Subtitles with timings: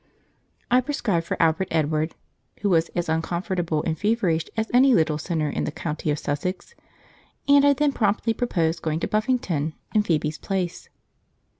[0.71, 2.15] I prescribed for Albert Edward,
[2.61, 6.73] who was as uncomfortable and feverish as any little sinner in the county of Sussex,
[7.47, 10.89] and I then promptly proposed going to Buffington in Phoebe's place.